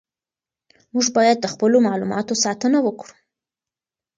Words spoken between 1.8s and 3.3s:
معلوماتو ساتنه وکړو.